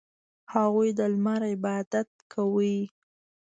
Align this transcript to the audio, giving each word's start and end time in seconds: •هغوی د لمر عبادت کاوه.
•هغوی 0.53 0.89
د 0.97 0.99
لمر 1.13 1.41
عبادت 1.53 2.09
کاوه. 2.31 2.75